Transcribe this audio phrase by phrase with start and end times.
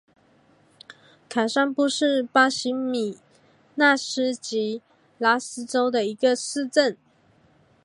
[1.29, 3.19] 卡尚布是巴西米
[3.75, 4.81] 纳斯吉
[5.19, 6.97] 拉斯州的一个市镇。